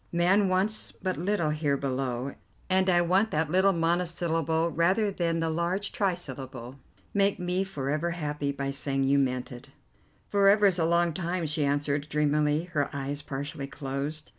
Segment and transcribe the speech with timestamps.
[0.11, 2.33] 'Man wants but little here below,'
[2.71, 6.79] and I want that little monosyllable rather than the large trisyllable.
[7.13, 9.69] Make me for ever happy by saying you meant it."
[10.27, 14.29] "For ever is a long time," she answered dreamily, her eyes partially closed.